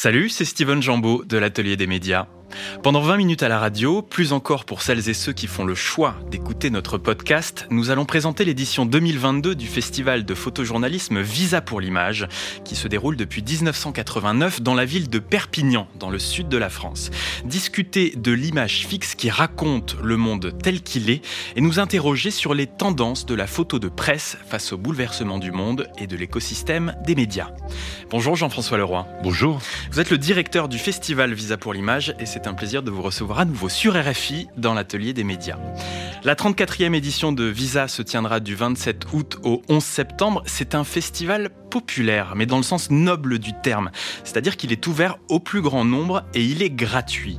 [0.00, 2.28] Salut, c'est Steven Jambeau de l'Atelier des médias.
[2.82, 5.74] Pendant 20 minutes à la radio, plus encore pour celles et ceux qui font le
[5.74, 11.80] choix d'écouter notre podcast, nous allons présenter l'édition 2022 du festival de photojournalisme Visa pour
[11.80, 12.26] l'image,
[12.64, 16.70] qui se déroule depuis 1989 dans la ville de Perpignan, dans le sud de la
[16.70, 17.10] France.
[17.44, 21.24] Discuter de l'image fixe qui raconte le monde tel qu'il est
[21.56, 25.52] et nous interroger sur les tendances de la photo de presse face au bouleversement du
[25.52, 27.50] monde et de l'écosystème des médias.
[28.10, 29.06] Bonjour Jean-François Leroy.
[29.22, 29.60] Bonjour.
[29.92, 33.02] Vous êtes le directeur du festival Visa pour l'image et c'est un plaisir de vous
[33.02, 35.58] recevoir à nouveau sur RFI dans l'atelier des médias.
[36.24, 40.42] La 34e édition de Visa se tiendra du 27 août au 11 septembre.
[40.46, 43.90] C'est un festival populaire, mais dans le sens noble du terme.
[44.24, 47.38] C'est-à-dire qu'il est ouvert au plus grand nombre et il est gratuit.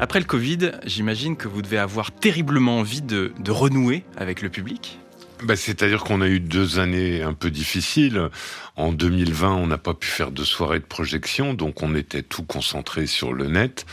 [0.00, 4.98] Après le Covid, j'imagine que vous devez avoir terriblement envie de, renouer avec le public.
[5.44, 8.28] Bah, C'est-à-dire qu'on a eu deux années un peu difficiles.
[8.76, 12.42] En 2020, on n'a pas pu faire de soirée de projection, donc on était tout
[12.42, 13.86] concentré sur le net.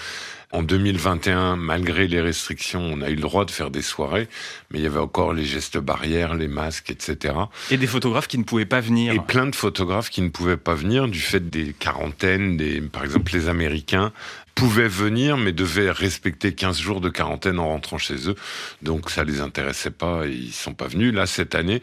[0.55, 4.29] En 2021, malgré les restrictions, on a eu le droit de faire des soirées,
[4.71, 7.33] mais il y avait encore les gestes barrières, les masques, etc.
[7.71, 9.13] Et des photographes qui ne pouvaient pas venir.
[9.13, 13.03] Et plein de photographes qui ne pouvaient pas venir du fait des quarantaines, des, par
[13.03, 14.13] exemple les Américains
[14.55, 18.35] pouvaient venir, mais devaient respecter 15 jours de quarantaine en rentrant chez eux.
[18.81, 21.13] Donc ça les intéressait pas et ils sont pas venus.
[21.13, 21.81] Là, cette année,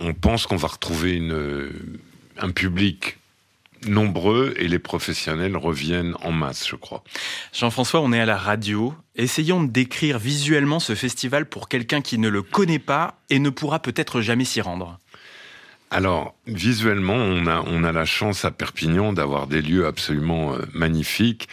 [0.00, 1.70] on pense qu'on va retrouver une,
[2.36, 3.18] un public
[3.86, 7.04] nombreux et les professionnels reviennent en masse, je crois.
[7.52, 8.94] Jean-François, on est à la radio.
[9.16, 13.50] Essayons de décrire visuellement ce festival pour quelqu'un qui ne le connaît pas et ne
[13.50, 14.98] pourra peut-être jamais s'y rendre.
[15.90, 20.58] Alors, visuellement, on a, on a la chance à Perpignan d'avoir des lieux absolument euh,
[20.74, 21.48] magnifiques.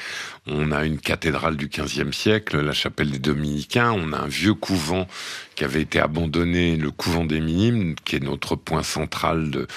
[0.45, 3.93] On a une cathédrale du XVe siècle, la chapelle des Dominicains.
[3.93, 5.07] On a un vieux couvent
[5.55, 9.51] qui avait été abandonné, le couvent des Minimes, qui est notre point central.
[9.51, 9.67] De...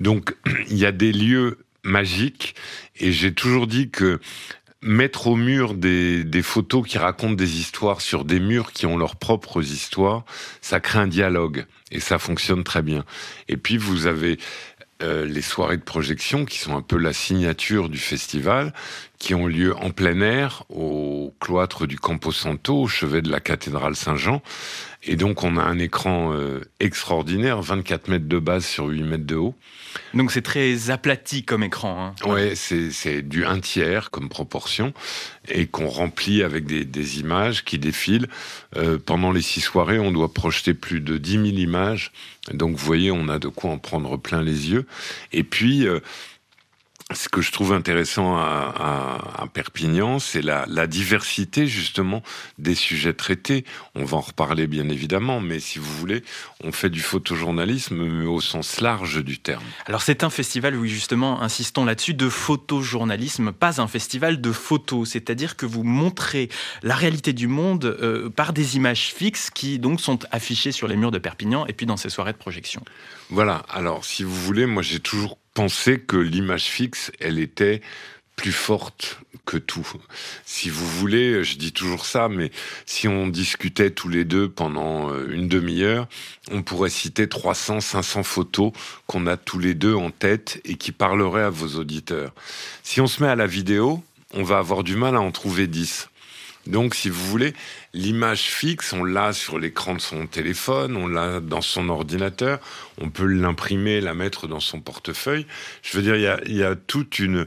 [0.00, 0.34] Donc,
[0.68, 2.54] il y a des lieux magique.
[3.00, 4.20] Et j'ai toujours dit que
[4.80, 9.16] mettre au mur des, photos qui racontent des histoires sur des murs qui ont leurs
[9.16, 10.24] propres histoires,
[10.60, 13.04] ça crée un dialogue et ça fonctionne très bien.
[13.48, 14.38] Et puis vous avez
[15.02, 18.72] euh, les soirées de projection qui sont un peu la signature du festival,
[19.18, 23.40] qui ont lieu en plein air au cloître du Campo Santo, au chevet de la
[23.40, 24.42] cathédrale Saint-Jean.
[25.04, 29.26] Et donc on a un écran euh, extraordinaire, 24 mètres de base sur 8 mètres
[29.26, 29.54] de haut.
[30.14, 32.14] Donc c'est très aplati comme écran.
[32.22, 32.28] Hein.
[32.28, 34.92] Ouais, c'est du un tiers comme proportion
[35.48, 38.28] et qu'on remplit avec des, des, images qui défilent.
[38.76, 42.12] Euh, pendant les six soirées, on doit projeter plus de 10 000 images.
[42.52, 44.86] Donc vous voyez, on a de quoi en prendre plein les yeux.
[45.32, 45.86] Et puis...
[45.86, 46.00] Euh,
[47.14, 48.74] ce que je trouve intéressant à,
[49.36, 52.22] à, à Perpignan, c'est la, la, diversité justement
[52.58, 53.64] des sujets traités.
[53.94, 56.22] On va en reparler bien évidemment, mais si vous voulez,
[56.62, 59.64] on fait du photojournalisme mais au sens large du terme.
[59.86, 65.08] Alors c'est un festival, oui justement, insistons là-dessus, de photojournalisme, pas un festival de photos,
[65.08, 66.50] c'est-à-dire que vous montrez
[66.82, 70.96] la réalité du monde euh, par des images fixes qui donc sont affichées sur les
[70.96, 72.82] murs de Perpignan et puis dans ces soirées de projection.
[73.30, 77.80] Voilà, alors si vous voulez, moi j'ai toujours pensé que l'image fixe, elle était
[78.36, 79.90] plus forte que tout.
[80.44, 82.52] Si vous voulez, je dis toujours ça, mais
[82.86, 86.06] si on discutait tous les deux pendant euh, une demi-heure,
[86.52, 88.70] on pourrait citer 300, 500 photos
[89.08, 92.32] qu'on a tous les deux en tête et qui parleraient à vos auditeurs.
[92.84, 94.04] Si on se met à la vidéo,
[94.34, 96.08] on va avoir du mal à en trouver 10.
[96.68, 97.54] Donc, si vous voulez,
[97.94, 102.60] l'image fixe, on l'a sur l'écran de son téléphone, on l'a dans son ordinateur,
[103.00, 105.46] on peut l'imprimer, la mettre dans son portefeuille.
[105.82, 107.46] Je veux dire, il y a, toute une...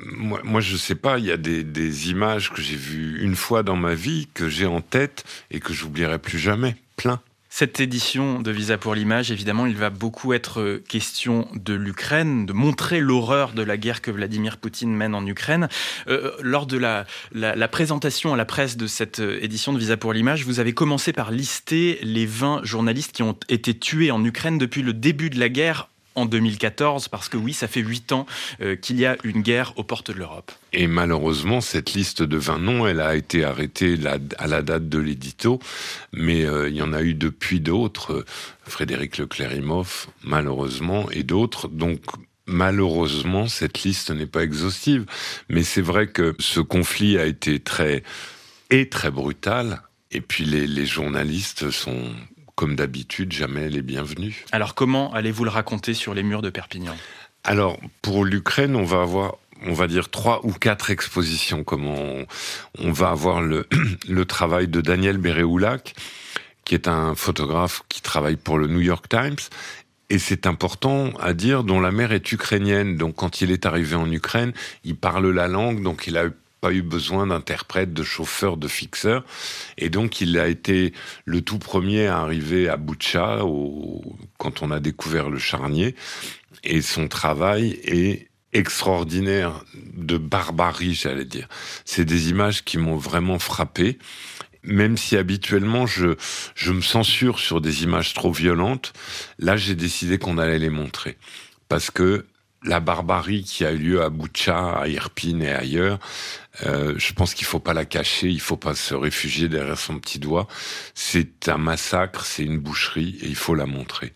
[0.00, 3.36] Moi, moi, je sais pas, il y a des, des images que j'ai vues une
[3.36, 6.76] fois dans ma vie, que j'ai en tête et que j'oublierai plus jamais.
[6.96, 7.20] Plein.
[7.54, 12.54] Cette édition de Visa pour l'image, évidemment, il va beaucoup être question de l'Ukraine, de
[12.54, 15.68] montrer l'horreur de la guerre que Vladimir Poutine mène en Ukraine.
[16.08, 17.04] Euh, lors de la,
[17.68, 21.30] présentation à la presse de cette édition de Visa pour l'image, vous avez commencé par
[21.30, 25.50] lister les 20 journalistes qui ont été tués en Ukraine depuis le début de la
[25.50, 28.26] guerre en 2014, parce que oui, ça fait huit ans
[28.60, 30.52] euh, qu'il y a une guerre aux portes de l'Europe.
[30.72, 33.98] Et malheureusement, cette liste de 20 noms, elle a été arrêtée
[34.38, 35.60] à la date de l'édito,
[36.12, 38.24] mais euh, il y en a eu depuis d'autres, euh,
[38.64, 41.68] Frédéric Leclerimoff, malheureusement, et d'autres.
[41.68, 42.00] Donc,
[42.46, 45.06] malheureusement, cette liste n'est pas exhaustive.
[45.48, 48.02] Mais c'est vrai que ce conflit a été très,
[48.70, 49.82] et très brutal.
[50.10, 52.12] Et puis les, les journalistes sont
[52.54, 54.44] comme d'habitude, jamais les bienvenus.
[54.52, 56.96] Alors comment allez-vous le raconter sur les murs de Perpignan?
[57.44, 61.62] Alors pour l'Ukraine, on va avoir on va dire trois ou quatre expositions.
[61.62, 62.26] Comme on,
[62.78, 63.68] on va avoir le,
[64.08, 65.94] le travail de Daniel Béréoulac,
[66.64, 69.36] qui est un photographe qui travaille pour le New York Times
[70.12, 72.98] et c'est important à dire, dont la mère est ukrainienne.
[72.98, 74.52] Donc quand il est arrivé en Ukraine,
[74.84, 76.24] il parle la langue, donc il a
[76.62, 79.24] pas eu besoin d'interprète, de chauffeur, de fixeur.
[79.78, 80.94] Et donc, il a été
[81.24, 83.40] le tout premier à arriver à Boucha
[84.38, 85.96] quand on a découvert le charnier.
[86.62, 91.48] Et son travail est extraordinaire de barbarie, j'allais dire.
[91.84, 93.98] C'est des images qui m'ont vraiment frappé.
[94.62, 96.14] Même si habituellement je
[96.70, 98.92] me censure sur des images trop violentes,
[99.40, 101.18] là j'ai décidé qu'on allait les montrer.
[101.68, 102.24] Parce que
[102.64, 105.98] la barbarie qui a eu lieu à Boucha, à Irpin et ailleurs,
[106.64, 109.98] euh, je pense qu'il faut pas la cacher, il faut pas se réfugier derrière son
[109.98, 110.46] petit doigt.
[110.94, 114.12] C'est un massacre, c'est une boucherie et il faut la montrer.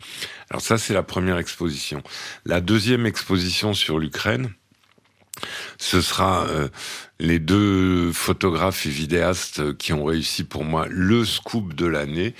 [0.50, 2.02] Alors ça, c'est la première exposition.
[2.44, 4.50] La deuxième exposition sur l'Ukraine,
[5.78, 6.68] ce sera euh,
[7.18, 12.34] les deux photographes et vidéastes qui ont réussi pour moi le scoop de l'année,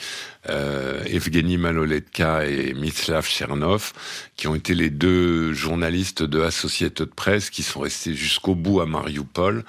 [0.50, 3.92] euh, Evgeny Maloletka et Mislav Chernov,
[4.36, 8.86] qui ont été les deux journalistes de Associated Press qui sont restés jusqu'au bout à
[8.86, 9.64] Mariupol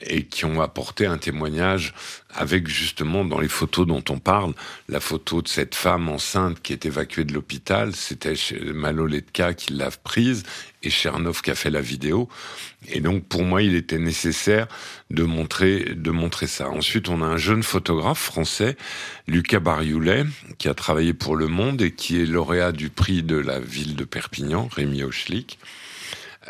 [0.00, 1.94] et qui ont apporté un témoignage
[2.30, 4.54] avec justement dans les photos dont on parle,
[4.88, 8.34] la photo de cette femme enceinte qui est évacuée de l'hôpital, c'était
[8.74, 10.42] Maloletka qui l'a prise
[10.82, 12.28] et Chernov qui a fait la vidéo.
[12.86, 14.68] Et donc pour moi, il était nécessaire
[15.10, 16.70] de montrer ça.
[16.70, 18.76] Ensuite, on a un jeune photographe français,
[19.26, 20.24] Lucas Barioulet,
[20.58, 23.96] qui a travaillé pour Le Monde et qui est lauréat du prix de la ville
[23.96, 25.58] de Perpignan, Rémi Auchlik.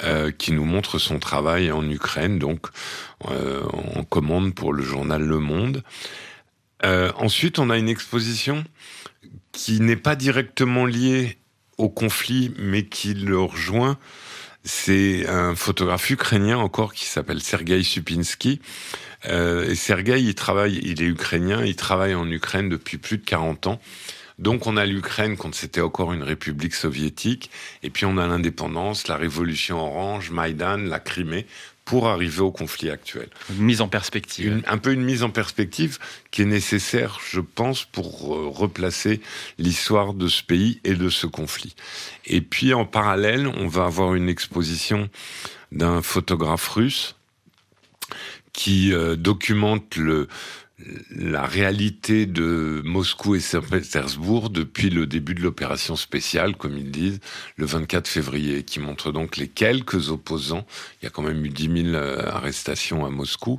[0.05, 2.69] Euh, qui nous montre son travail en Ukraine, donc
[3.31, 5.83] euh, en commande pour le journal Le Monde.
[6.85, 8.63] Euh, ensuite, on a une exposition
[9.51, 11.39] qui n'est pas directement liée
[11.79, 13.99] au conflit, mais qui le rejoint.
[14.71, 18.61] C'est un photographe ukrainien encore qui s'appelle Sergei Supinski.
[19.25, 23.67] et Sergei, il travaille, il est ukrainien, il travaille en Ukraine depuis plus de 40
[23.67, 23.81] ans.
[24.39, 27.51] Donc on a l'Ukraine quand c'était encore une république soviétique,
[27.83, 31.47] et puis on a l'indépendance, la révolution orange, Maïdan, la Crimée,
[31.89, 33.31] pour arriver au conflit actuel.
[33.49, 34.63] Une mise en perspective.
[34.67, 35.99] un peu une mise en perspective
[36.31, 39.23] qui est nécessaire, je pense, pour euh, replacer
[39.57, 41.75] l'histoire de ce pays et de ce conflit.
[42.27, 45.09] Et puis en parallèle, on va avoir une exposition
[45.73, 47.17] d'un photographe russe
[48.53, 50.29] qui euh, documente le,
[51.11, 57.21] la réalité de Moscou et Saint-Pétersbourg depuis le début de l'opération spéciale, comme ils disent,
[57.57, 60.67] le 24 février, qui montre donc les quelques opposants.
[61.01, 63.59] Il y a quand même eu 10 000 euh, arrestations à Moscou,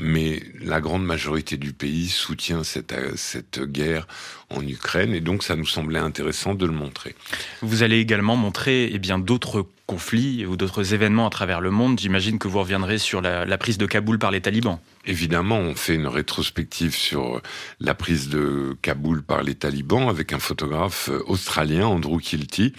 [0.00, 4.06] mais la grande majorité du pays soutient cette, euh, cette guerre
[4.50, 7.14] en Ukraine, et donc ça nous semblait intéressant de le montrer.
[7.62, 11.98] Vous allez également montrer eh bien d'autres conflits ou d'autres événements à travers le monde.
[11.98, 14.78] J'imagine que vous reviendrez sur la, la prise de Kaboul par les talibans.
[15.06, 17.42] Évidemment, on fait une rétrospective sur
[17.80, 22.72] la prise de Kaboul par les talibans avec un photographe euh, australien, Andrew Kilty,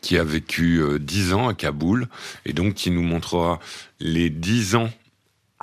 [0.00, 2.08] qui a vécu euh, dix ans à Kaboul
[2.46, 3.58] et donc qui nous montrera
[3.98, 4.90] les dix ans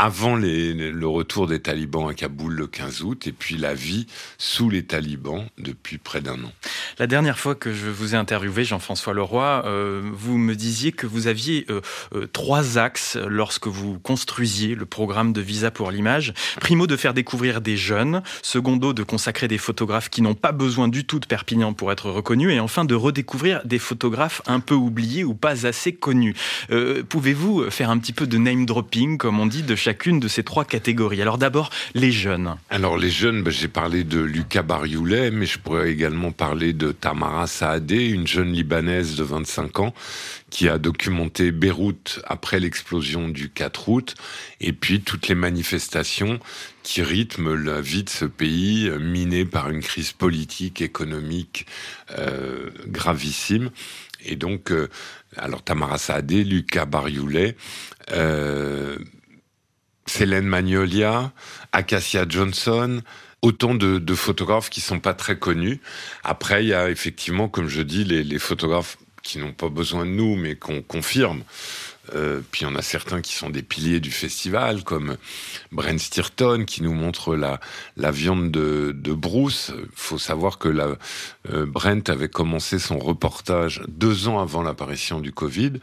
[0.02, 4.08] avant le retour des talibans à Kaboul le 15 août et puis la vie
[4.40, 6.52] sous les talibans depuis près d'un an.
[6.98, 11.06] La dernière fois que je vous ai interviewé, Jean-François Leroy, euh, vous me disiez que
[11.06, 11.82] vous aviez euh,
[12.16, 16.34] euh, trois axes lorsque vous construisiez le programme de Visa pour l'image.
[16.60, 18.24] Primo, de faire découvrir des jeunes.
[18.42, 22.10] Secondo, de consacrer des photographes qui n'ont pas besoin du tout de Perpignan pour être
[22.10, 22.52] reconnus.
[22.52, 26.36] Et enfin, de redécouvrir des photographes un peu oubliés ou pas assez connus.
[27.10, 30.44] Pouvez-vous faire un petit peu de name dropping, comme on dit, de chacune de ces
[30.44, 32.56] trois catégories Alors d'abord, les jeunes.
[32.70, 36.94] Alors les jeunes, ben, j'ai parlé de Lucas Barioulet, mais je pourrais également parler de
[36.94, 39.94] Tamara Saadé, une jeune Libanaise de 25 ans
[40.50, 44.16] qui a documenté Beyrouth après l'explosion du 4 août,
[44.62, 46.40] et puis toutes les manifestations
[46.84, 51.66] qui rythment la vie de ce pays miné par une crise politique, économique
[52.18, 53.72] euh, gravissime.
[54.24, 54.88] Et donc, euh,
[55.36, 57.58] alors Tamara Saadé, Lucas Barioulet,
[58.12, 58.98] euh,
[60.06, 61.32] Célène Magnolia,
[61.72, 63.02] Acacia Johnson,
[63.42, 65.80] autant de, photographes qui sont pas très connus.
[66.24, 70.06] Après, il y a effectivement, comme je dis, les, les photographes qui n'ont pas besoin
[70.06, 71.44] de nous, mais qu'on confirme.
[72.14, 75.18] Euh, puis on a certains qui sont des piliers du festival, comme
[75.72, 77.60] Brent Stirton qui nous montre la,
[77.98, 79.72] la viande de, Bruce.
[79.76, 80.96] Il faut savoir que la,
[81.52, 85.74] euh, Brent avait commencé son reportage deux ans avant l'apparition du Covid.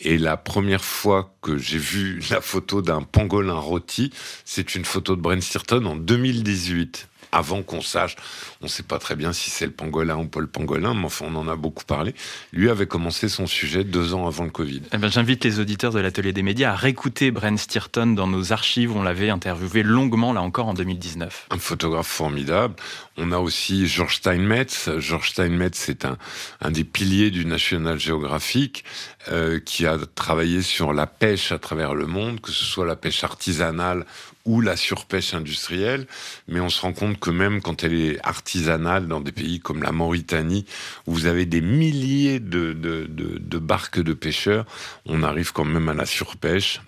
[0.00, 4.12] Et la première fois que j'ai vu la photo d'un pangolin rôti,
[4.44, 7.08] c'est une photo de Brent Stirton en 2018.
[7.32, 8.16] Avant qu'on sache,
[8.60, 11.06] on ne sait pas très bien si c'est le pangolin ou pas le pangolin, mais
[11.06, 12.14] enfin on en a beaucoup parlé.
[12.52, 14.82] Lui avait commencé son sujet deux ans avant le Covid.
[14.92, 18.52] Eh ben, J'invite les auditeurs de l'Atelier des médias à réécouter Bren Stirton dans nos
[18.52, 18.94] archives.
[18.94, 21.46] On l'avait interviewé longuement là encore en 2019.
[21.50, 22.74] Un photographe formidable.
[23.16, 24.90] On a aussi George Steinmetz.
[24.98, 26.18] George Steinmetz, c'est un,
[26.60, 28.84] un des piliers du National Geographic
[29.28, 32.96] euh, qui a travaillé sur la pêche à travers le monde, que ce soit la
[32.96, 34.04] pêche artisanale
[34.46, 36.06] ou la surpêche industrielle,
[36.48, 39.82] mais on se rend compte que même quand elle est artisanale dans des pays comme
[39.82, 40.64] la Mauritanie,
[41.06, 44.64] où vous avez des milliers de, de, de, de barques de pêcheurs,
[45.04, 46.80] on arrive quand même à la surpêche.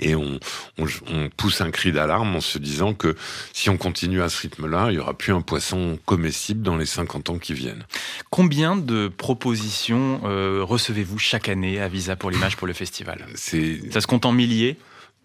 [0.00, 0.38] Et on,
[0.76, 3.16] on, on, pousse un cri d'alarme en se disant que
[3.52, 6.84] si on continue à ce rythme-là, il n'y aura plus un poisson comestible dans les
[6.84, 7.84] 50 ans qui viennent.
[8.28, 13.24] Combien de propositions euh, recevez-vous chaque année à Visa pour l'image pour le festival?
[13.90, 14.76] Ça se compte en milliers?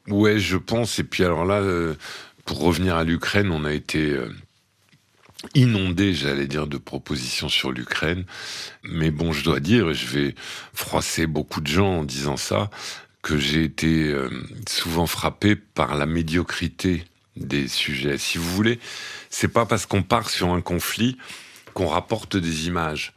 [0.07, 0.99] Ouais, je pense.
[0.99, 1.95] Et puis alors là, euh,
[2.45, 4.29] pour revenir à l'Ukraine, on a été euh,
[5.55, 8.25] inondé, j'allais dire, de propositions sur l'Ukraine.
[8.83, 10.35] Mais bon, je dois dire, et je vais
[10.73, 12.69] froisser beaucoup de gens en disant ça,
[13.21, 14.29] que j'ai été euh,
[14.67, 17.05] souvent frappé par la médiocrité
[17.37, 18.17] des sujets.
[18.17, 18.79] Si vous voulez,
[19.29, 21.17] c'est pas parce qu'on part sur un conflit
[21.73, 23.13] qu'on rapporte des images.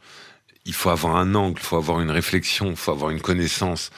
[0.65, 3.91] Il faut avoir un angle, il faut avoir une réflexion, il faut avoir une connaissance.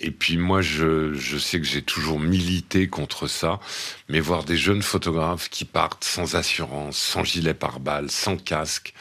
[0.00, 3.60] Et puis moi, je, je sais que j'ai toujours milité contre ça,
[4.08, 8.94] mais voir des jeunes photographes qui partent sans assurance, sans gilet pare-balles, sans casque,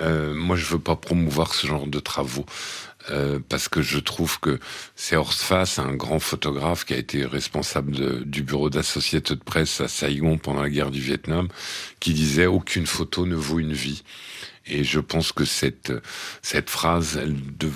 [0.00, 2.46] euh, moi je veux pas promouvoir ce genre de travaux.
[3.10, 4.60] Euh, parce que je trouve que
[4.94, 9.80] c'est Horst un grand photographe qui a été responsable de, du bureau d'associates de presse
[9.80, 11.48] à Saigon pendant la guerre du Vietnam,
[11.98, 14.04] qui disait aucune photo ne vaut une vie.
[14.66, 15.92] Et je pense que cette
[16.42, 17.72] cette phrase, elle, de,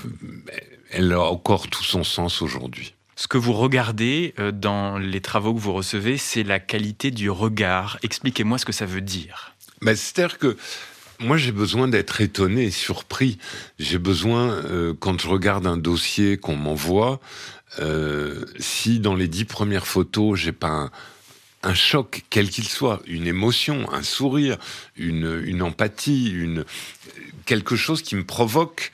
[0.96, 2.94] elle a encore tout son sens aujourd'hui.
[3.16, 7.28] Ce que vous regardez euh, dans les travaux que vous recevez, c'est la qualité du
[7.30, 7.98] regard.
[8.02, 9.54] Expliquez-moi ce que ça veut dire.
[9.82, 10.56] Ben, C'est-à-dire que
[11.20, 13.38] moi, j'ai besoin d'être étonné, surpris.
[13.78, 17.20] J'ai besoin, euh, quand je regarde un dossier qu'on m'envoie,
[17.78, 20.90] euh, si dans les dix premières photos, j'ai pas un,
[21.62, 24.56] un choc, quel qu'il soit, une émotion, un sourire,
[24.96, 26.64] une, une empathie, une,
[27.44, 28.92] quelque chose qui me provoque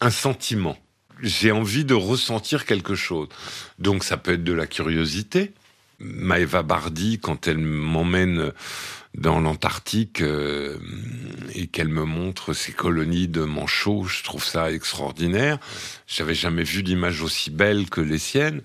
[0.00, 0.78] un sentiment
[1.22, 3.28] j'ai envie de ressentir quelque chose.
[3.78, 5.52] Donc ça peut être de la curiosité.
[5.98, 8.52] Maëva Bardi, quand elle m'emmène
[9.14, 10.78] dans l'Antarctique euh,
[11.54, 15.58] et qu'elle me montre ces colonies de manchots, je trouve ça extraordinaire.
[16.06, 18.60] J'avais jamais vu d'image aussi belle que les siennes.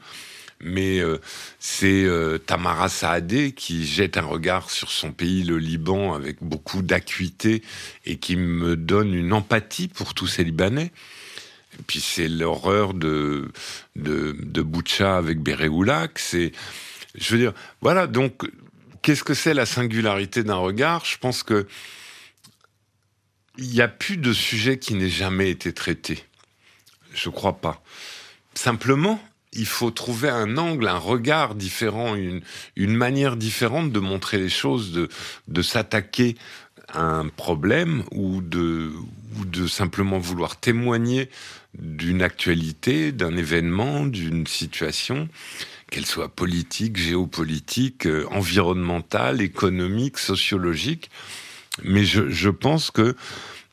[0.63, 1.17] Mais euh,
[1.59, 6.83] c'est euh, Tamara Saadé qui jette un regard sur son pays, le Liban, avec beaucoup
[6.83, 7.63] d'acuité
[8.05, 10.91] et qui me donne une empathie pour tous ces Libanais.
[11.81, 13.51] Et puis c'est l'horreur de,
[13.95, 14.35] de,
[15.03, 16.19] avec Béréoulac.
[16.19, 16.51] C'est,
[17.15, 18.05] je veux dire, voilà.
[18.05, 18.43] Donc,
[19.01, 21.03] qu'est-ce que c'est la singularité d'un regard?
[21.05, 21.67] Je pense que
[23.57, 26.23] il n'y a plus de sujet qui n'ait jamais été traité.
[27.13, 27.83] Je crois pas.
[28.53, 29.19] Simplement,
[29.51, 32.41] il faut trouver un angle, un regard différent, une,
[32.75, 35.09] une manière différente de montrer les choses, de,
[35.47, 36.37] de s'attaquer
[36.93, 38.91] un problème ou de,
[39.67, 41.29] simplement vouloir témoigner
[41.77, 45.29] d'une actualité, d'un événement, d'une situation,
[45.89, 51.09] qu'elle soit politique, géopolitique, euh, environnementale, économique, sociologique.
[51.83, 53.15] Mais je, je pense que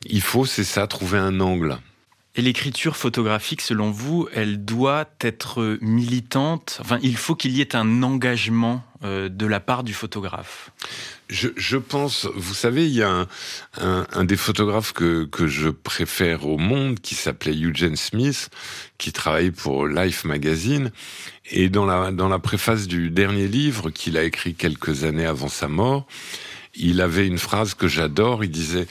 [0.07, 1.79] il faut, c'est ça, trouver un angle.
[2.39, 6.79] Et l'écriture photographique, selon vous, elle doit être militante?
[6.81, 10.71] Enfin, il faut qu'il y ait un engagement euh, de la part du photographe.
[11.29, 13.27] Je, je, pense, vous savez, il y a un,
[13.79, 18.49] un, un, des photographes que, que je préfère au monde qui s'appelait Eugene Smith,
[18.97, 20.91] qui travaille pour Life Magazine.
[21.51, 25.49] Et dans la, dans la préface du dernier livre qu'il a écrit quelques années avant
[25.49, 26.07] sa mort,
[26.75, 28.43] il avait une phrase que j'adore.
[28.43, 28.87] Il disait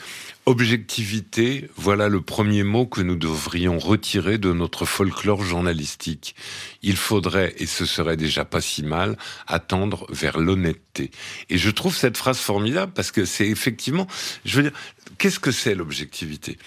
[0.48, 6.36] Objectivité, voilà le premier mot que nous devrions retirer de notre folklore journalistique.
[6.82, 11.12] Il faudrait, et ce serait déjà pas si mal, attendre vers l'honnêteté.
[11.50, 14.08] Et je trouve cette phrase formidable parce que c'est effectivement,
[14.46, 14.80] je veux dire,
[15.18, 16.58] qu'est-ce que c'est l'objectivité?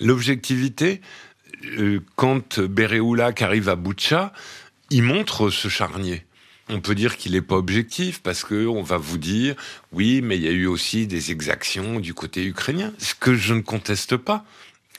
[0.00, 1.00] L'objectivité,
[1.78, 4.34] euh, quand Béréoulac arrive à Boucha,
[4.90, 6.26] il montre ce charnier
[6.70, 9.54] on peut dire qu'il n'est pas objectif parce que on va vous dire
[9.92, 13.54] oui, mais il y a eu aussi des exactions du côté ukrainien, ce que je
[13.54, 14.44] ne conteste pas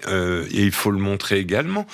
[0.08, 1.86] euh, et il faut le montrer également.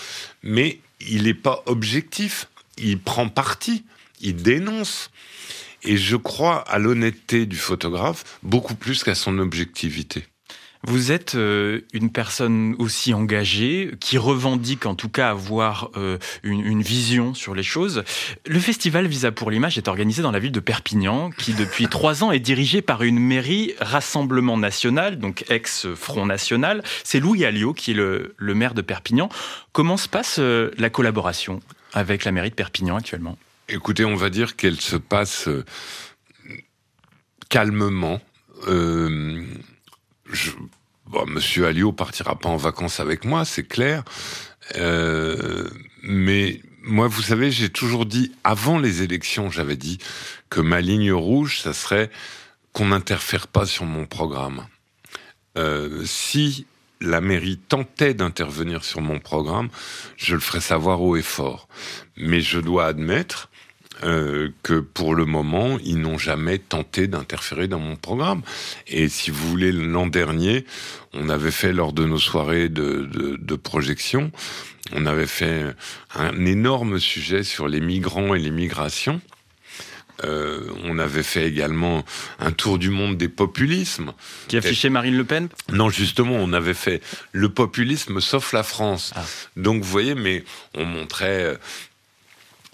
[0.44, 2.48] Mais il n'est pas objectif.
[2.78, 3.86] Il prend parti,
[4.22, 5.12] il dénonce.
[5.84, 10.26] Et je crois à l'honnêteté du photographe beaucoup plus qu'à son objectivité.
[10.84, 16.82] Vous êtes euh, une personne aussi engagée, qui revendique en tout cas avoir euh, une,
[16.82, 18.04] vision sur les choses.
[18.46, 22.24] Le festival Visa pour l'image est organisé dans la ville de Perpignan, qui depuis trois
[22.24, 26.84] ans est dirigé par une mairie Rassemblement National, donc ex-Front National.
[27.04, 29.30] C'est Louis Alliot qui est le, maire de Perpignan.
[29.72, 31.60] Comment se passe euh, la collaboration
[31.94, 33.38] avec la mairie de Perpignan actuellement?
[33.70, 35.50] Écoutez, on va dire qu'elle se passe
[37.50, 38.22] calmement.
[41.28, 44.04] Monsieur Alliot partira pas en vacances avec moi, c'est clair.
[44.76, 45.70] Euh,
[46.04, 50.00] mais moi, vous savez, j'ai toujours dit, avant les élections, j'avais dit
[50.50, 52.10] que ma ligne rouge, ça serait
[52.74, 54.68] qu'on n'interfère pas sur mon programme.
[55.58, 56.66] Euh, si
[57.02, 59.70] la mairie tentait d'intervenir sur mon programme,
[60.16, 61.68] je le ferais savoir haut et fort.
[62.16, 63.50] Mais je dois admettre
[64.04, 68.42] euh, que pour le moment, ils n'ont jamais tenté d'interférer dans mon programme.
[68.88, 70.66] Et si vous voulez, l'an dernier,
[71.14, 74.32] on avait fait lors de nos soirées de, de, de, projection,
[74.94, 75.64] on avait fait
[76.14, 79.22] un énorme sujet sur les migrants et les migrations.
[80.24, 82.04] Euh, on avait fait également
[82.40, 84.14] un tour du monde des populismes.
[84.48, 85.50] Qui affichait Marine Le Pen?
[85.72, 87.02] Non, justement, on avait fait
[87.34, 89.14] le populisme sauf la France.
[89.16, 89.24] Ah.
[89.56, 90.44] Donc, vous voyez, mais
[90.76, 91.56] on montrait euh,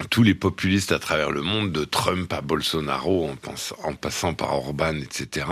[0.10, 3.30] tous les populistes à travers le monde, de Trump à Bolsonaro,
[3.84, 5.48] en, passant par Orban, etc.,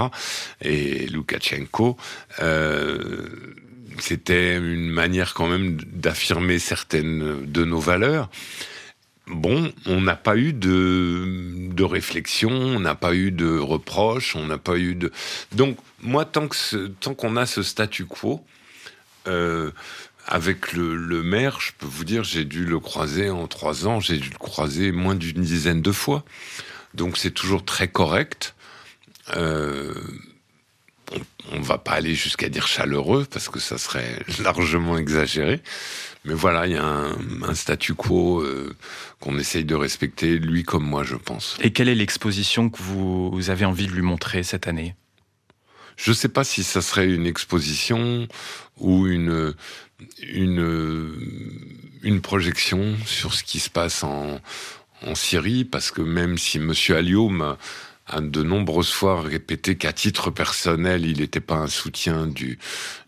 [0.62, 1.98] et Loukachenko,
[2.42, 3.28] euh,
[4.00, 8.30] c'était une manière quand même d'affirmer certaines de nos valeurs.
[9.28, 14.58] Bon, on n'a pas eu de, réflexion, on n'a pas eu de reproches, on n'a
[14.58, 15.12] pas eu de...
[15.52, 16.48] Donc, moi, tant
[17.16, 18.44] qu'on a ce statu quo,
[19.28, 19.72] euh,
[20.28, 24.18] avec le, maire, je peux vous dire, j'ai dû le croiser en trois ans, j'ai
[24.18, 26.24] dû le croiser moins d'une dizaine de fois.
[26.94, 28.56] Donc c'est toujours très correct.
[29.36, 29.94] Euh,
[31.52, 35.62] on, ne va pas aller jusqu'à dire chaleureux parce que ça serait largement exagéré.
[36.24, 38.76] Mais voilà, il y a un, statu quo euh,
[39.20, 41.58] qu'on essaye de respecter, lui comme moi, je pense.
[41.62, 44.96] Et quelle est l'exposition que vous avez envie de lui montrer cette année?
[45.98, 48.28] Je ne sais pas si ça serait une exposition
[48.78, 49.54] ou une,
[50.22, 51.16] une,
[52.04, 54.40] une projection sur ce qui se passe en,
[55.16, 56.74] Syrie, parce que même si M.
[56.90, 57.58] Alioum
[58.06, 62.60] a de nombreuses fois répété qu'à titre personnel, il n'était pas un soutien du,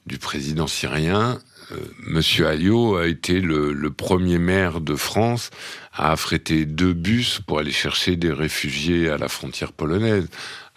[0.07, 1.39] du président syrien,
[1.71, 5.49] euh, Monsieur Alliot a été le, le, premier maire de France
[5.93, 10.27] à affréter deux bus pour aller chercher des réfugiés à la frontière polonaise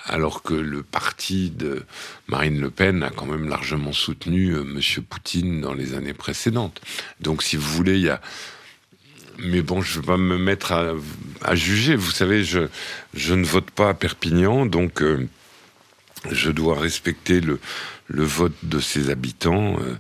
[0.07, 1.85] alors que le parti de
[2.29, 6.81] Marine Le Pen a quand même largement soutenu euh, Monsieur Poutine dans les années précédentes.
[7.21, 8.21] Donc, si vous voulez, il y a
[9.39, 10.73] mais bon, je ne vais pas me mettre
[11.43, 11.95] à, juger.
[11.95, 12.61] Vous savez, je,
[13.33, 15.29] ne vote pas à Perpignan, donc euh,
[16.31, 17.61] je dois respecter le,
[18.09, 19.97] le vote de ses habitants, euh,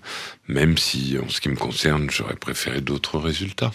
[0.49, 3.73] même si, en ce qui me concerne, j'aurais préféré d'autres résultats.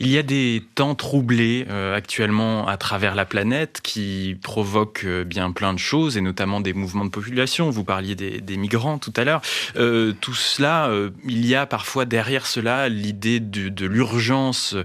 [0.00, 5.24] Il y a des temps troublés euh, actuellement à travers la planète qui provoquent euh,
[5.24, 7.68] bien plein de choses et notamment des mouvements de population.
[7.70, 9.42] Vous parliez des, des migrants tout à l'heure.
[9.74, 14.76] Euh, tout cela, euh, il y a parfois derrière cela l'idée de, de l'urgence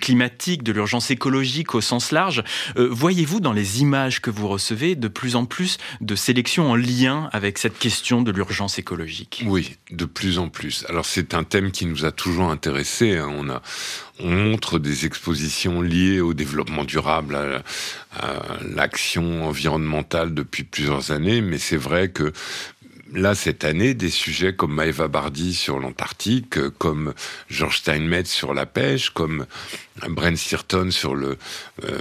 [0.00, 2.42] climatique, de l'urgence écologique au sens large.
[2.76, 7.28] Voyez-vous dans les images que vous recevez de plus en plus de sélections en lien
[7.32, 9.44] avec cette question de l'urgence écologique?
[9.46, 10.84] Oui, de plus en plus.
[10.88, 13.16] Alors c'est un thème qui nous a toujours intéressés.
[13.16, 13.30] Hein.
[13.30, 13.62] On a
[14.22, 17.62] montre des expositions liées au développement durable, à,
[18.74, 22.32] l'action environnementale depuis plusieurs années, mais c'est vrai que
[23.12, 27.14] là, cette année, des sujets comme Maëva Bardi sur l'Antarctique, comme
[27.48, 29.46] George Steinmetz sur la pêche, comme
[30.08, 31.36] Brent Stirton sur le
[31.84, 32.00] euh,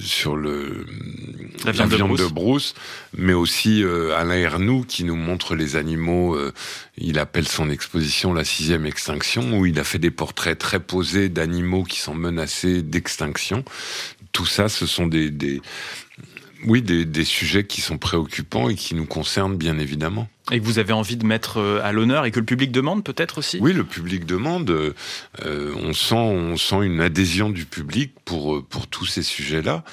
[0.00, 0.86] sur le
[1.64, 2.74] la viande, de, brousse.
[3.16, 6.34] mais aussi euh, Alain Ernoux qui nous montre les animaux.
[6.34, 6.52] Euh,
[6.98, 11.28] il appelle son exposition la sixième extinction, où il a fait des portraits très posés
[11.28, 13.64] d'animaux qui sont menacés d'extinction.
[14.32, 15.60] Tout ça, ce sont des, des
[16.64, 20.28] oui, des, des, sujets qui sont préoccupants et qui nous concernent bien évidemment.
[20.52, 23.02] Et que vous avez envie de mettre euh, à l'honneur et que le public demande
[23.02, 23.58] peut-être aussi?
[23.60, 24.70] Oui, le public demande.
[24.70, 29.84] Euh, on, sent, on sent une adhésion du public pour, euh, pour tous ces sujets-là.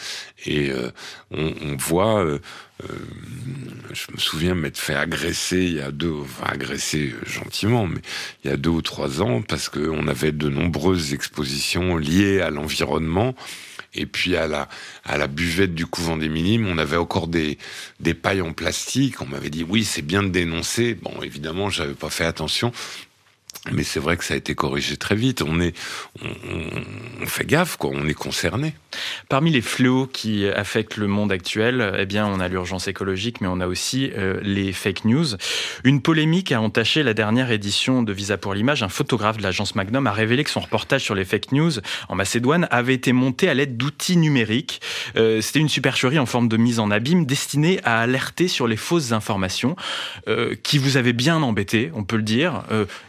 [0.45, 0.91] Et euh,
[1.31, 2.39] on, on, voit, euh,
[3.93, 8.01] je me souviens m'être fait agresser il y a deux, enfin agresser gentiment, mais
[8.43, 12.49] il y a deux ou trois ans parce qu'on avait de nombreuses expositions liées à
[12.49, 13.35] l'environnement.
[13.93, 14.69] Et puis à la,
[15.03, 17.57] à la buvette du couvent des Minimes, on avait encore des,
[17.99, 19.21] des pailles en plastique.
[19.21, 20.93] On m'avait dit oui, c'est bien de dénoncer.
[20.93, 22.71] Bon, évidemment, j'avais pas fait attention.
[23.71, 25.41] Mais c'est vrai que ça a été corrigé très vite.
[25.41, 25.75] On est,
[26.23, 26.29] on,
[27.21, 27.91] on fait gaffe, quoi.
[27.93, 28.73] On est concerné.
[29.29, 33.47] Parmi les fléaux qui affectent le monde actuel, eh bien, on a l'urgence écologique, mais
[33.47, 35.25] on a aussi euh, les fake news.
[35.83, 38.83] Une polémique a entaché la dernière édition de Visa pour l'image.
[38.83, 41.71] Un photographe de l'agence Magnum a révélé que son reportage sur les fake news
[42.09, 44.81] en Macédoine avait été monté à l'aide d'outils numériques.
[45.15, 48.77] Euh, c'était une supercherie en forme de mise en abîme destinée à alerter sur les
[48.77, 49.75] fausses informations
[50.27, 52.63] euh, qui vous avaient bien embêté, on peut le dire.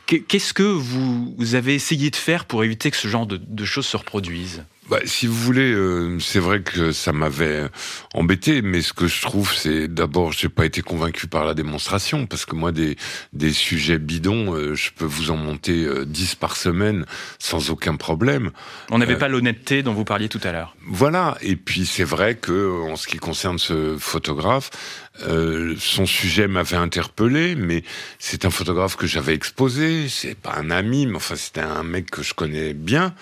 [0.07, 3.97] Qu'est-ce que vous, avez essayé de faire pour éviter que ce genre de choses se
[3.97, 4.65] reproduisent?
[4.91, 7.69] Bah, si vous voulez, euh, c'est vrai que ça m'avait
[8.15, 12.27] embêté, mais ce que je trouve, c'est d'abord, j'ai pas été convaincu par la démonstration,
[12.27, 12.97] parce que moi, des,
[13.33, 17.07] des sujets bidons, euh, je peux vous en monter euh, 10 par semaine
[17.39, 18.51] sans aucun problème.
[18.91, 20.75] On n'avait pas l'honnêteté dont vous parliez tout à l'heure.
[20.87, 24.71] Voilà, et puis c'est vrai que en ce qui concerne ce photographe,
[25.21, 27.85] euh, son sujet m'avait interpellé, mais
[28.19, 30.09] c'est un photographe que j'avais exposé.
[30.09, 33.15] C'est pas un ami, mais enfin c'était un mec que je connais bien,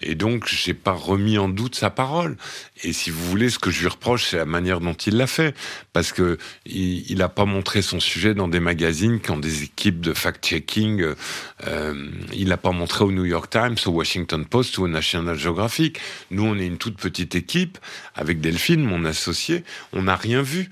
[0.00, 2.36] et donc j'ai pas remis en doute sa parole.
[2.84, 5.26] Et si vous voulez, ce que je lui reproche, c'est la manière dont il l'a
[5.26, 5.54] fait,
[5.92, 10.12] parce que il, a pas montré son sujet dans des magazines quand des équipes de
[10.12, 11.14] fact-checking,
[11.66, 15.36] euh, il l'a pas montré au New York Times, au Washington Post ou au National
[15.36, 15.98] Geographic.
[16.30, 17.78] Nous, on est une toute petite équipe
[18.14, 20.70] avec Delphine, mon associé, on n'a rien vu.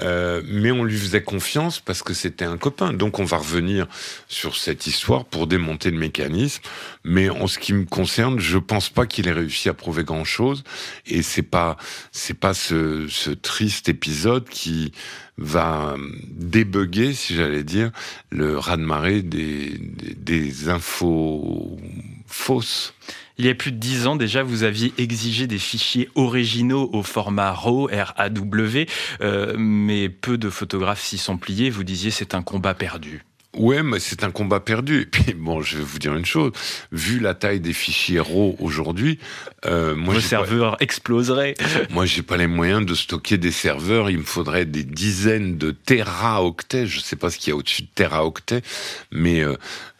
[0.00, 2.92] Euh, mais on lui faisait confiance parce que c'était un copain.
[2.92, 3.86] Donc on va revenir
[4.28, 6.62] sur cette histoire pour démonter le mécanisme.
[7.04, 10.24] Mais en ce qui me concerne, je pense pas qu'il ait réussi à prouver grand
[10.24, 10.64] chose.
[11.06, 11.76] Et c'est pas
[12.10, 14.92] c'est pas ce, ce triste épisode qui
[15.38, 15.96] va
[16.28, 17.90] débugger, si j'allais dire,
[18.30, 21.78] le raz-de-marée des, des, des infos
[22.26, 22.94] fausses.
[23.38, 27.02] Il y a plus de dix ans déjà, vous aviez exigé des fichiers originaux au
[27.02, 28.86] format RAW, R-A-W,
[29.20, 31.70] euh, mais peu de photographes s'y sont pliés.
[31.70, 33.24] Vous disiez c'est un combat perdu.
[33.54, 35.02] Ouais, mais c'est un combat perdu.
[35.02, 36.52] Et puis bon, je vais vous dire une chose.
[36.90, 39.18] Vu la taille des fichiers RAW aujourd'hui,
[39.66, 41.54] euh, moi, vos serveurs exploseraient.
[41.90, 44.08] moi, j'ai pas les moyens de stocker des serveurs.
[44.08, 46.86] Il me faudrait des dizaines de téraoctets.
[46.86, 48.62] Je sais pas ce qu'il y a au-dessus de téraoctets,
[49.10, 49.56] mais euh,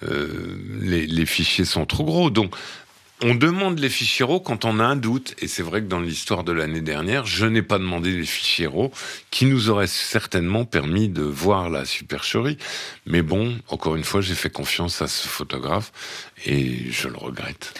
[0.09, 2.31] euh, les, les fichiers sont trop gros.
[2.31, 2.55] Donc
[3.23, 5.35] on demande les fichiers RAW quand on a un doute.
[5.41, 8.67] Et c'est vrai que dans l'histoire de l'année dernière, je n'ai pas demandé les fichiers
[8.67, 8.91] RAW
[9.31, 12.59] qui nous auraient certainement permis de voir la supercherie.
[13.07, 15.93] Mais bon, encore une fois, j'ai fait confiance à ce photographe
[16.45, 17.75] et je le regrette.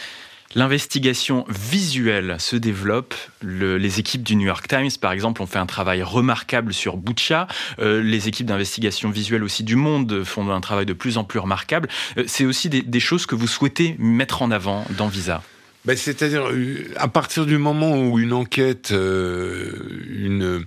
[0.55, 3.15] L'investigation visuelle se développe.
[3.43, 7.47] les équipes du New York Times, par exemple, ont fait un travail remarquable sur Butcha.
[7.79, 11.39] Euh, les équipes d'investigation visuelle aussi du Monde font un travail de plus en plus
[11.39, 11.89] remarquable.
[12.19, 15.43] Euh, c'est aussi des, choses que vous souhaitez mettre en avant dans Visa.
[15.87, 20.65] Ben, C'est-à-dire, euh, à partir du moment où une enquête, une,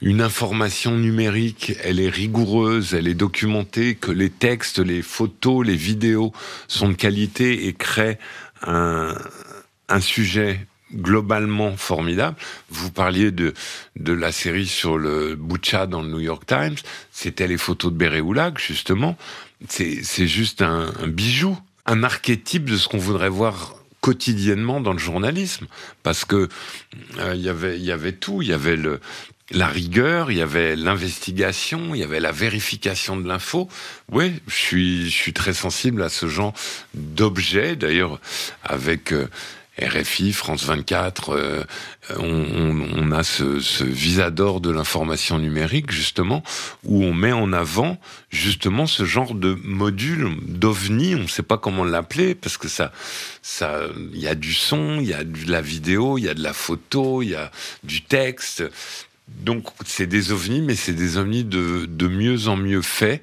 [0.00, 5.76] une information numérique, elle est rigoureuse, elle est documentée, que les textes, les photos, les
[5.76, 6.32] vidéos
[6.68, 8.18] sont de qualité et créent
[8.62, 9.14] un,
[10.00, 12.36] sujet globalement formidable.
[12.70, 13.54] Vous parliez de,
[13.96, 16.76] de la série sur le Butcha dans le New York Times.
[17.10, 19.16] C'était les photos de Béréoulac, justement.
[19.68, 25.66] C'est juste un, bijou, un archétype de ce qu'on voudrait voir quotidiennement dans le journalisme.
[26.02, 26.48] Parce que
[27.18, 28.42] euh, y il y avait tout.
[28.42, 29.00] Il y avait le,
[29.50, 33.68] la rigueur, il y avait l'investigation, il y avait la vérification de l'info.
[34.10, 36.52] Oui, je suis, je suis très sensible à ce genre
[36.94, 37.76] d'objet.
[37.76, 38.18] D'ailleurs,
[38.64, 39.28] avec euh,
[39.80, 41.64] RFI, France 24, euh,
[42.18, 46.42] on, on, a ce, ce visa d'or de l'information numérique, justement,
[46.84, 47.98] où on met en avant,
[48.30, 52.90] justement, ce genre de module d'ovni, on ne sait pas comment l'appeler, parce que ça,
[53.42, 53.80] ça,
[54.14, 56.42] il y a du son, il y a de la vidéo, il y a de
[56.42, 57.50] la photo, il y a
[57.84, 58.64] du texte.
[59.28, 63.22] Donc c'est des ovnis, mais c'est des ovnis de, de mieux en mieux faits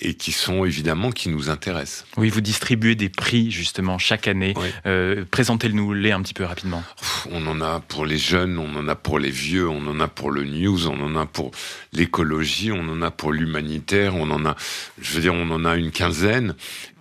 [0.00, 2.04] et qui sont évidemment qui nous intéressent.
[2.16, 4.54] Oui, vous distribuez des prix justement chaque année.
[4.86, 6.82] Euh, Présentez-nous-les un petit peu rapidement.
[7.30, 10.08] On en a pour les jeunes, on en a pour les vieux, on en a
[10.08, 11.52] pour le news, on en a pour
[11.92, 14.56] l'écologie, on en a pour l'humanitaire, on en a,
[15.00, 16.56] je veux dire, on en a une quinzaine.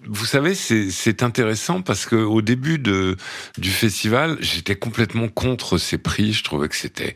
[0.05, 6.33] Vous savez, c'est intéressant parce que au début du festival, j'étais complètement contre ces prix.
[6.33, 7.15] Je trouvais que c'était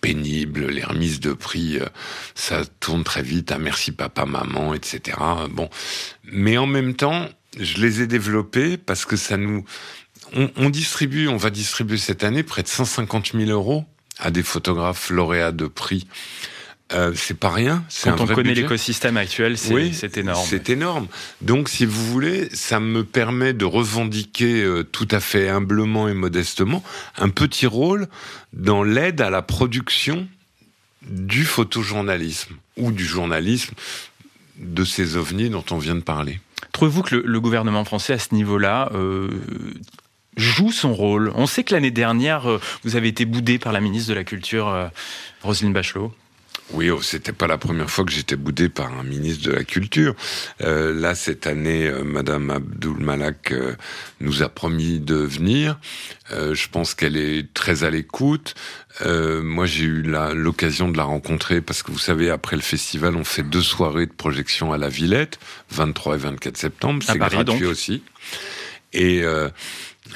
[0.00, 1.86] pénible, les remises de prix, euh,
[2.36, 5.18] ça tourne très vite, ah, merci papa, maman, etc.
[5.50, 5.68] Bon,
[6.24, 9.64] mais en même temps, je les ai développés parce que ça nous,
[10.32, 13.84] on distribue, on va distribuer cette année près de 150 000 euros
[14.18, 16.06] à des photographes lauréats de prix.
[16.94, 17.84] Euh, c'est pas rien.
[18.02, 20.46] Quand on connaît l'écosystème actuel, c'est énorme.
[20.48, 21.06] C'est énorme.
[21.42, 26.14] Donc, si vous voulez, ça me permet de revendiquer euh, tout à fait humblement et
[26.14, 26.82] modestement
[27.18, 28.08] un petit rôle
[28.54, 30.26] dans l'aide à la production
[31.02, 33.74] du photojournalisme ou du journalisme
[34.56, 36.40] de ces ovnis dont on vient de parler.
[36.72, 39.28] Trouvez-vous que le, gouvernement français, à ce niveau-là, euh,
[40.38, 41.32] joue son rôle?
[41.34, 42.48] On sait que l'année dernière,
[42.82, 44.90] vous avez été boudé par la ministre de la Culture,
[45.42, 46.14] Roselyne Bachelot.
[46.72, 49.64] Oui, oh, c'était pas la première fois que j'étais boudé par un ministre de la
[49.64, 50.14] Culture.
[50.60, 53.74] Euh, là, cette année, euh, Madame Abdul Malak euh,
[54.20, 55.78] nous a promis de venir.
[56.30, 58.54] Euh, je pense qu'elle est très à l'écoute.
[59.04, 63.24] moi, j'ai eu l'occasion de la rencontrer parce que vous savez, après le festival, on
[63.24, 65.38] fait deux soirées de projection à la Villette,
[65.70, 67.02] 23 et 24 septembre.
[67.06, 68.02] C'est gratuit aussi.
[68.92, 69.22] Et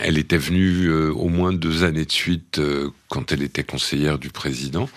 [0.01, 4.19] elle était venue euh, au moins deux années de suite euh, quand elle était conseillère
[4.19, 4.89] du président.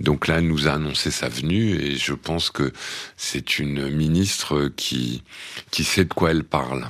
[0.00, 2.72] Donc là, elle nous a annoncé sa venue et je pense que
[3.16, 5.22] c'est une ministre qui,
[5.70, 6.88] qui sait de quoi elle parle.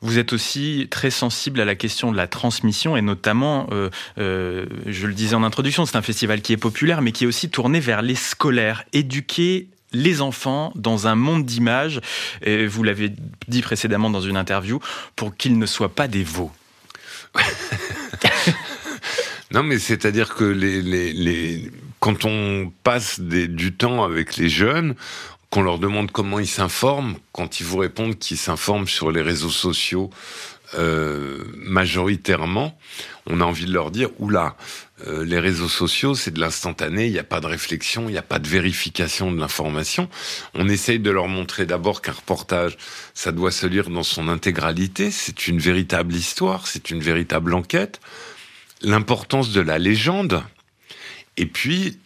[0.00, 5.06] Vous êtes aussi très sensible à la question de la transmission et notamment, euh, je
[5.06, 7.80] le disais en introduction, c'est un festival qui est populaire mais qui est aussi tourné
[7.80, 12.00] vers les scolaires, éduquer les enfants dans un monde d'images,
[12.42, 13.12] et vous l'avez
[13.48, 14.80] dit précédemment dans une interview,
[15.14, 16.52] pour qu'ils ne soient pas des veaux.
[19.52, 20.54] non, mais c'est-à-dire que
[22.00, 24.94] quand on passe du temps avec les jeunes,
[25.50, 29.50] qu'on leur demande comment ils s'informent, quand ils vous répondent qu'ils s'informent sur les réseaux
[29.50, 30.10] sociaux
[30.74, 32.76] euh, majoritairement,
[33.26, 34.56] on a envie de leur dire oula,
[35.06, 38.18] euh, les réseaux sociaux, c'est de l'instantané, il n'y a pas de réflexion, il n'y
[38.18, 40.08] a pas de vérification de l'information.
[40.54, 42.78] On essaye de leur montrer d'abord qu'un reportage,
[43.12, 48.00] ça doit se lire dans son intégralité, c'est une véritable histoire, c'est une véritable enquête.
[48.80, 50.42] L'importance de la légende,
[51.36, 51.98] et puis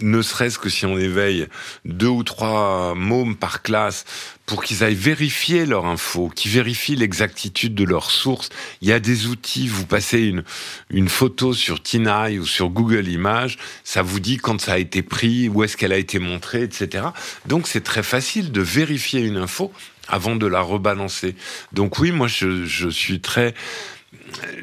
[0.00, 1.46] ne serait-ce que si on éveille
[1.84, 4.04] deux ou trois mômes par classe
[4.44, 8.50] pour qu'ils aillent vérifier leur info, qu'ils vérifient l'exactitude de leurs sources.
[8.80, 10.44] Il y a des outils, vous passez une,
[10.90, 15.02] une photo sur Tinai ou sur Google Images, ça vous dit quand ça a été
[15.02, 17.06] pris, où est-ce qu'elle a été montrée, etc.
[17.46, 19.72] Donc c'est très facile de vérifier une info
[20.08, 21.34] avant de la rebalancer.
[21.72, 23.54] Donc oui, moi je, je suis très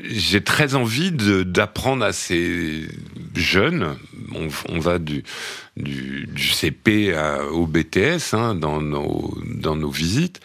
[0.03, 2.87] j'ai très envie d'apprendre à ces
[3.35, 3.97] jeunes,
[4.69, 5.23] on, va du,
[6.37, 7.15] CP
[7.51, 10.39] au BTS hein, dans, nos, dans nos visites,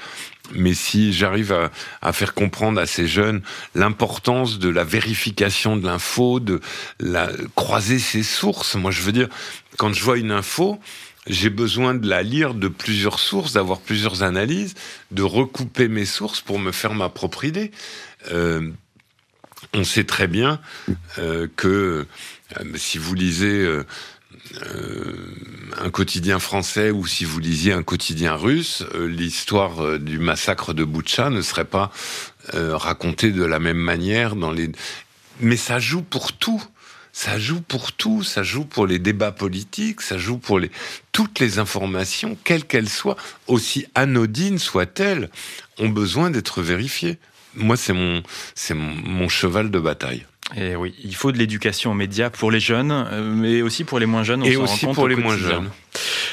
[0.54, 3.42] mais si j'arrive à, à, faire comprendre à ces jeunes
[3.74, 6.60] l'importance de la vérification de l'info, de
[7.00, 9.28] la, croiser ses sources, moi je veux dire,
[9.76, 10.80] quand je vois une info,
[11.28, 14.74] j'ai besoin de la lire de plusieurs sources, d'avoir plusieurs analyses,
[15.10, 17.70] de recouper mes sources pour me faire ma propre idée.
[18.32, 18.70] Euh,
[19.74, 20.60] on sait très bien
[21.18, 22.06] euh, que
[22.58, 23.84] euh, si vous lisez euh,
[25.78, 31.30] un quotidien français ou si vous lisiez un quotidien russe, l'histoire du massacre de Boutcha
[31.30, 31.90] ne serait pas
[32.54, 34.70] racontée de la même manière dans les.
[35.40, 36.62] Mais ça joue pour tout.
[37.12, 40.70] Ça joue pour tout, ça joue pour les débats politiques, ça joue pour les
[41.10, 43.16] toutes les informations, quelles qu'elles soient,
[43.48, 45.28] aussi anodines soient-elles,
[45.78, 47.18] ont besoin d'être vérifiées
[47.54, 48.22] moi, c'est mon,
[48.54, 50.24] c'est mon, cheval de bataille.
[50.56, 53.98] Et oui, il faut de l'éducation aux médias pour les jeunes, euh, mais aussi pour
[53.98, 54.44] les moins jeunes.
[54.44, 55.70] et aussi pour les moins jeunes.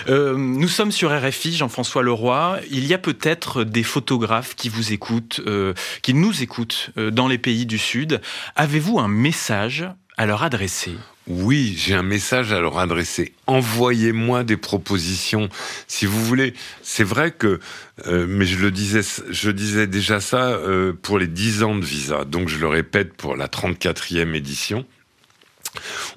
[0.08, 2.60] Euh, nous sommes sur RFI, Jean-François Leroy.
[2.72, 7.38] Il y a peut-être des photographes qui vous écoutent, euh, qui nous écoutent dans les
[7.38, 8.22] pays du Sud.
[8.56, 9.86] Avez-vous un message
[10.18, 10.96] à leur adresser?
[11.28, 13.34] Oui, j'ai un message à leur adresser.
[13.48, 15.50] Envoyez-moi des propositions,
[15.88, 16.54] si vous voulez.
[16.84, 17.60] C'est vrai que,
[18.06, 21.84] euh, mais je le disais, je disais déjà ça euh, pour les 10 ans de
[21.84, 22.26] visa.
[22.26, 24.86] Donc je le répète pour la 34e édition.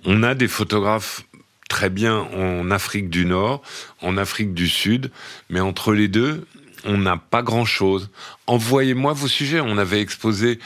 [0.04, 1.22] On a des photographes
[1.70, 3.62] très bien en Afrique du Nord,
[4.02, 5.10] en Afrique du Sud,
[5.48, 6.46] mais entre les deux,
[6.84, 8.10] on n'a pas grand-chose.
[8.46, 9.60] Envoyez-moi vos sujets.
[9.60, 10.58] On avait exposé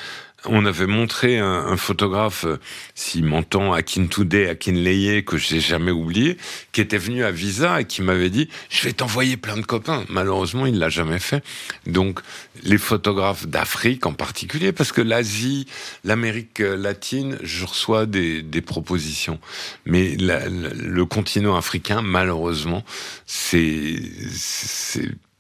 [0.46, 2.58] on avait montré un, photographe, euh,
[2.94, 6.36] s'il m'entend, Akin Toudé, Akin Leye, que j'ai jamais oublié,
[6.72, 10.04] qui était venu à Visa et qui m'avait dit je vais t'envoyer plein de copains.
[10.08, 11.44] Malheureusement, il l'a jamais fait.
[11.86, 12.20] Donc,
[12.62, 15.66] les photographes d'Afrique en particulier, parce que l'Asie,
[16.04, 19.38] l'Amérique latine, je reçois des, propositions.
[19.86, 22.84] Mais le continent africain, malheureusement,
[23.26, 23.96] c'est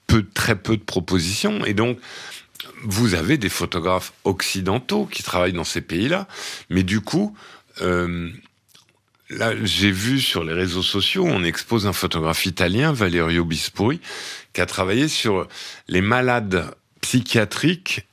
[0.06, 1.64] peu, très peu de propositions.
[1.64, 1.98] Et donc,
[2.82, 6.28] vous avez des photographes occidentaux qui travaillent dans ces pays-là,
[6.70, 7.36] mais du coup,
[7.80, 8.30] euh,
[9.30, 14.00] là, j'ai vu sur les réseaux sociaux, on expose un photographe italien, Valerio Bispuri,
[14.52, 15.48] qui a travaillé sur
[15.88, 18.06] les malades psychiatriques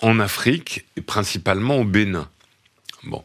[0.00, 2.28] en Afrique et principalement au Bénin.
[3.04, 3.24] Bon,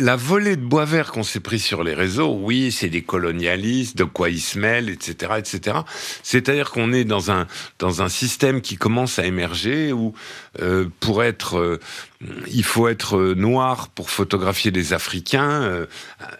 [0.00, 3.96] la volée de bois vert qu'on s'est pris sur les réseaux, oui, c'est des colonialistes,
[3.96, 5.78] de quoi ils se mêlent, etc., etc.
[6.22, 7.46] C'est-à-dire qu'on est dans un
[7.78, 10.14] dans un système qui commence à émerger où
[10.60, 11.80] euh, pour être, euh,
[12.48, 15.86] il faut être noir pour photographier les Africains, euh,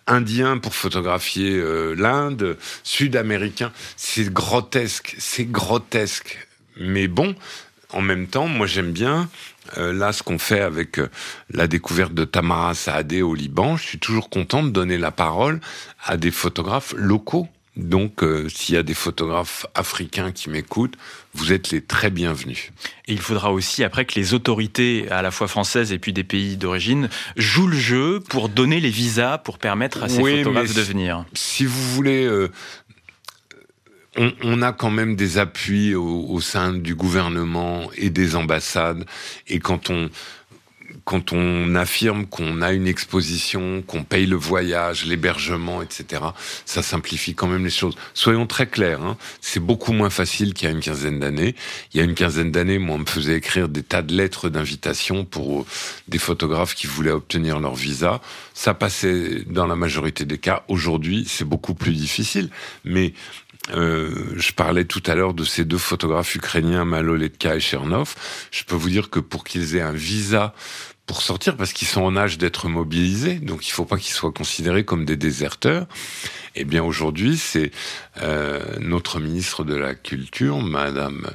[0.07, 1.63] indien pour photographier
[1.97, 3.73] l'Inde, sud-américain.
[3.97, 6.49] C'est grotesque, c'est grotesque.
[6.77, 7.35] Mais bon,
[7.93, 9.29] en même temps, moi j'aime bien
[9.79, 11.09] euh, là ce qu'on fait avec euh,
[11.51, 13.77] la découverte de Tamara Saadé au Liban.
[13.77, 15.61] Je suis toujours content de donner la parole
[16.05, 17.49] à des photographes locaux.
[17.77, 20.97] Donc, euh, s'il y a des photographes africains qui m'écoutent,
[21.35, 22.73] vous êtes les très bienvenus.
[23.07, 26.25] Et il faudra aussi, après, que les autorités, à la fois françaises et puis des
[26.25, 30.83] pays d'origine, jouent le jeu pour donner les visas, pour permettre à ces photographes de
[30.83, 31.25] venir.
[31.33, 32.29] Si vous voulez
[34.17, 39.05] on, a quand même des appuis au, sein du gouvernement et des ambassades.
[39.47, 40.11] Et quand on,
[41.05, 46.23] quand on affirme qu'on a une exposition, qu'on paye le voyage, l'hébergement, etc.,
[46.65, 47.95] ça simplifie quand même les choses.
[48.15, 51.55] Soyons très clairs, hein, c'est beaucoup moins facile qu'il y a une quinzaine d'années.
[51.93, 54.49] Il y a une quinzaine d'années, moi, on me faisait écrire des tas de lettres
[54.49, 55.67] d'invitation pour
[56.09, 58.21] des photographes qui voulaient obtenir leur visa.
[58.55, 60.65] Ça passait dans la majorité des cas.
[60.69, 62.51] Aujourd'hui, c'est beaucoup plus difficile.
[62.85, 63.15] Mais
[63.75, 68.15] euh, je parlais tout à l'heure de ces deux photographes ukrainiens, Maloletka et Chernov.
[68.51, 70.55] Je peux vous dire que pour qu'ils aient un visa
[71.07, 74.13] pour sortir, parce qu'ils sont en âge d'être mobilisés, donc il ne faut pas qu'ils
[74.13, 75.87] soient considérés comme des déserteurs.
[76.55, 77.73] Eh bien aujourd'hui, c'est
[78.23, 81.29] euh, notre ministre de la Culture, Madame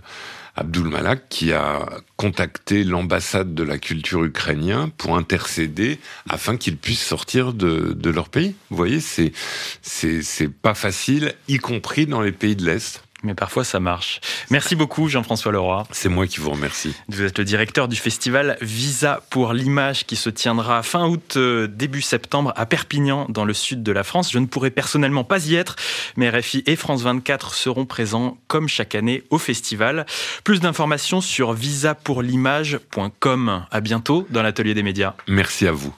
[0.55, 7.05] Abdul Malak qui a contacté l'ambassade de la culture ukrainienne pour intercéder afin qu'ils puissent
[7.05, 8.55] sortir de, de leur pays.
[8.69, 9.33] Vous voyez, c'est
[9.81, 14.21] c'est pas facile, y compris dans les pays de l'Est mais parfois ça marche.
[14.49, 15.85] Merci beaucoup Jean-François Leroy.
[15.91, 16.95] C'est moi qui vous remercie.
[17.09, 21.67] Vous êtes le directeur du festival Visa pour l'image qui se tiendra fin août, euh,
[21.67, 24.31] début septembre à Perpignan dans le sud de la France.
[24.31, 25.75] Je ne pourrai personnellement pas y être,
[26.15, 30.05] mais RFI et France 24 seront présents comme chaque année au festival.
[30.43, 33.65] Plus d'informations sur visapourlimage.com.
[33.71, 35.15] À bientôt dans l'atelier des médias.
[35.27, 35.93] Merci à vous.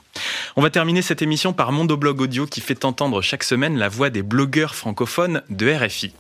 [0.56, 4.10] On va terminer cette émission par Mondoblog Audio qui fait entendre chaque semaine la voix
[4.10, 6.14] des blogueurs francophones de RFI.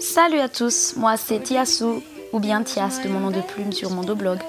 [0.00, 3.90] Salut à tous, moi c'est Tiasu, ou bien Tias de mon nom de plume sur
[3.90, 4.40] mon blog.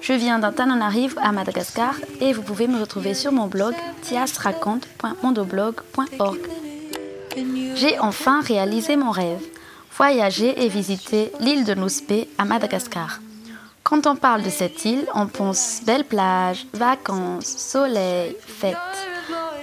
[0.00, 6.38] Je viens d'Antananarivo à Madagascar et vous pouvez me retrouver sur mon blog tiasraconte.mondoblog.org.
[7.74, 9.42] J'ai enfin réalisé mon rêve,
[9.96, 13.18] voyager et visiter l'île de Nouspe à Madagascar.
[13.82, 18.76] Quand on parle de cette île, on pense belle plage, vacances, soleil, fête.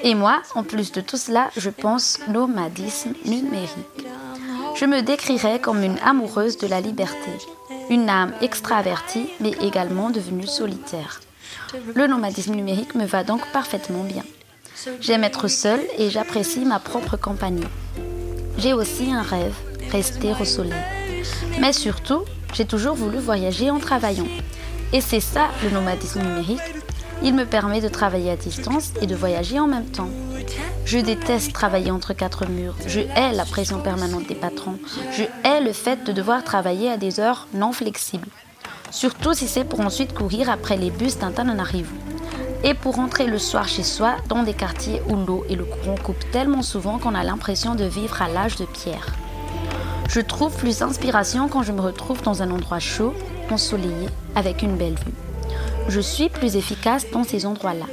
[0.04, 4.08] Et moi, en plus de tout cela, je pense nomadisme numérique.
[4.76, 7.32] Je me décrirais comme une amoureuse de la liberté,
[7.90, 11.20] une âme extravertie mais également devenue solitaire.
[11.96, 14.24] Le nomadisme numérique me va donc parfaitement bien.
[15.02, 17.68] J'aime être seule et j'apprécie ma propre compagnie.
[18.58, 19.56] J'ai aussi un rêve,
[19.92, 20.74] rester au soleil.
[21.60, 22.22] Mais surtout,
[22.54, 24.28] j'ai toujours voulu voyager en travaillant.
[24.94, 26.62] Et c'est ça le nomadisme numérique,
[27.24, 30.10] il me permet de travailler à distance et de voyager en même temps.
[30.86, 32.76] Je déteste travailler entre quatre murs.
[32.86, 34.80] Je hais la pression permanente des patrons.
[35.12, 38.30] Je hais le fait de devoir travailler à des heures non flexibles.
[38.92, 41.94] Surtout si c'est pour ensuite courir après les bus d'Antananarivo.
[42.64, 45.98] Et pour rentrer le soir chez soi dans des quartiers où l'eau et le courant
[46.02, 49.08] coupent tellement souvent qu'on a l'impression de vivre à l'âge de pierre.
[50.10, 53.14] Je trouve plus d'inspiration quand je me retrouve dans un endroit chaud,
[53.52, 55.27] ensoleillé, avec une belle vue
[55.88, 57.86] je suis plus efficace dans ces endroits-là.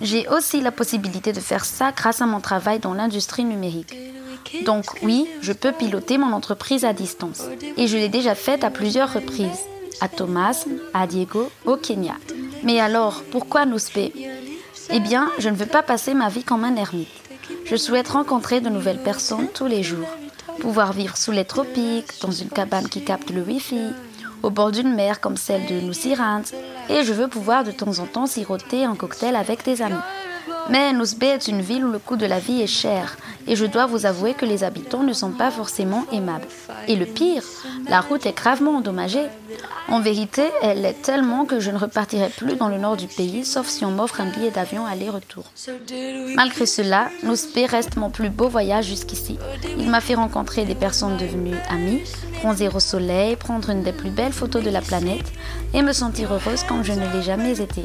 [0.00, 3.94] J'ai aussi la possibilité de faire ça grâce à mon travail dans l'industrie numérique.
[4.64, 7.42] Donc oui, je peux piloter mon entreprise à distance.
[7.76, 9.64] Et je l'ai déjà fait à plusieurs reprises.
[10.00, 12.14] À Thomas, à Diego, au Kenya.
[12.62, 14.12] Mais alors, pourquoi Nouspe
[14.90, 17.08] Eh bien, je ne veux pas passer ma vie comme un ermite.
[17.64, 20.08] Je souhaite rencontrer de nouvelles personnes tous les jours.
[20.60, 23.92] Pouvoir vivre sous les tropiques, dans une cabane qui capte le Wi-Fi,
[24.42, 26.42] au bord d'une mer comme celle de Nussirand,
[26.88, 29.94] et je veux pouvoir de temps en temps siroter un cocktail avec des amis.
[30.68, 33.64] Mais Nousbe est une ville où le coût de la vie est cher et je
[33.64, 36.48] dois vous avouer que les habitants ne sont pas forcément aimables.
[36.88, 37.44] Et le pire,
[37.88, 39.26] la route est gravement endommagée.
[39.88, 43.44] En vérité, elle l'est tellement que je ne repartirai plus dans le nord du pays
[43.44, 45.44] sauf si on m'offre un billet d'avion aller-retour.
[46.34, 49.38] Malgré cela, Nousbe reste mon plus beau voyage jusqu'ici.
[49.78, 52.02] Il m'a fait rencontrer des personnes devenues amies,
[52.40, 55.32] bronzer au soleil, prendre une des plus belles photos de la planète
[55.72, 57.84] et me sentir heureuse comme je ne l'ai jamais été.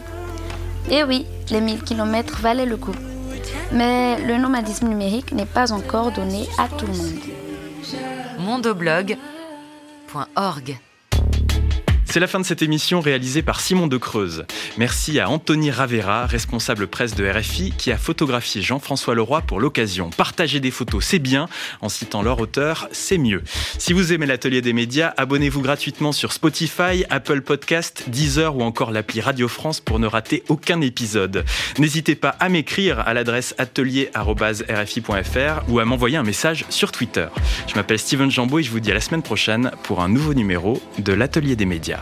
[0.90, 2.96] Et oui, les 1000 km valaient le coup.
[3.72, 7.20] Mais le nomadisme numérique n'est pas encore donné à tout le monde.
[8.40, 10.80] mondoblog.org
[12.12, 14.44] C'est la fin de cette émission réalisée par Simon de Creuse.
[14.78, 20.10] Merci à Anthony Ravera, responsable presse de RFI, qui a photographié Jean-François Leroy pour l'occasion.
[20.10, 21.48] Partager des photos, c'est bien.
[21.80, 23.44] En citant leur auteur, c'est mieux.
[23.78, 28.92] Si vous aimez l'atelier des médias, abonnez-vous gratuitement sur Spotify, Apple Podcast, Deezer ou encore
[28.92, 31.46] l'appli Radio France pour ne rater aucun épisode.
[31.80, 37.28] N'hésitez pas à m'écrire à l'adresse atelier.rfi.fr ou à m'envoyer un message sur Twitter.
[37.68, 40.34] Je m'appelle Steven Jambeau et je vous dis à la semaine prochaine pour un nouveau
[40.34, 42.01] numéro de l'Atelier des médias.